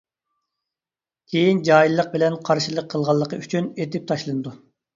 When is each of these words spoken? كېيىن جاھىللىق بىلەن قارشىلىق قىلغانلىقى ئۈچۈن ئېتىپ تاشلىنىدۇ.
كېيىن 1.33 1.61
جاھىللىق 1.69 2.09
بىلەن 2.15 2.39
قارشىلىق 2.49 2.89
قىلغانلىقى 2.97 3.43
ئۈچۈن 3.43 3.71
ئېتىپ 3.79 4.13
تاشلىنىدۇ. 4.15 4.59